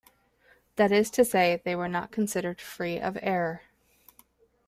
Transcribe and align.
That 0.77 0.91
is 0.91 1.11
to 1.11 1.23
say 1.23 1.61
they 1.63 1.75
were 1.75 1.87
not 1.87 2.11
considered 2.11 2.59
free 2.59 2.99
of 2.99 3.19
error. 3.21 3.61